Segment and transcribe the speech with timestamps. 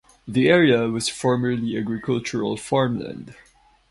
[0.27, 3.35] The area was formerly agricultural farmland.